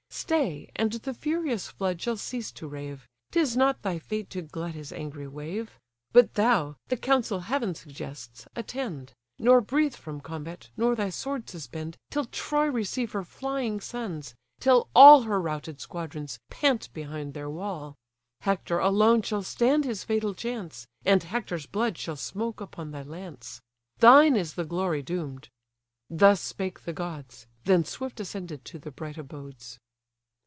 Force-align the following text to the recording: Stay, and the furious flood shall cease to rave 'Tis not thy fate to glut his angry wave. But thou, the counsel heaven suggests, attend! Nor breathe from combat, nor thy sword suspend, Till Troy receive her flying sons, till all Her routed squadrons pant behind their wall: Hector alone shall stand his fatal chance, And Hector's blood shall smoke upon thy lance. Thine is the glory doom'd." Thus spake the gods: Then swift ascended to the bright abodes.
Stay, 0.13 0.69
and 0.75 0.91
the 0.91 1.13
furious 1.13 1.69
flood 1.69 2.01
shall 2.01 2.17
cease 2.17 2.51
to 2.51 2.67
rave 2.67 3.07
'Tis 3.31 3.55
not 3.55 3.81
thy 3.81 3.97
fate 3.97 4.29
to 4.29 4.41
glut 4.41 4.73
his 4.75 4.91
angry 4.91 5.25
wave. 5.27 5.79
But 6.11 6.33
thou, 6.33 6.75
the 6.89 6.97
counsel 6.97 7.39
heaven 7.39 7.73
suggests, 7.75 8.45
attend! 8.53 9.13
Nor 9.39 9.61
breathe 9.61 9.95
from 9.95 10.19
combat, 10.19 10.69
nor 10.75 10.95
thy 10.97 11.09
sword 11.11 11.49
suspend, 11.49 11.95
Till 12.11 12.25
Troy 12.25 12.67
receive 12.67 13.13
her 13.13 13.23
flying 13.23 13.79
sons, 13.79 14.35
till 14.59 14.89
all 14.93 15.21
Her 15.23 15.39
routed 15.39 15.79
squadrons 15.79 16.39
pant 16.49 16.91
behind 16.93 17.33
their 17.33 17.49
wall: 17.49 17.95
Hector 18.41 18.79
alone 18.79 19.21
shall 19.21 19.43
stand 19.43 19.85
his 19.85 20.03
fatal 20.03 20.33
chance, 20.33 20.85
And 21.05 21.23
Hector's 21.23 21.65
blood 21.67 21.97
shall 21.97 22.17
smoke 22.17 22.59
upon 22.59 22.91
thy 22.91 23.03
lance. 23.03 23.61
Thine 23.99 24.35
is 24.35 24.53
the 24.55 24.65
glory 24.65 25.01
doom'd." 25.01 25.47
Thus 26.09 26.41
spake 26.41 26.81
the 26.83 26.93
gods: 26.93 27.47
Then 27.63 27.85
swift 27.85 28.19
ascended 28.19 28.65
to 28.65 28.77
the 28.77 28.91
bright 28.91 29.17
abodes. 29.17 29.79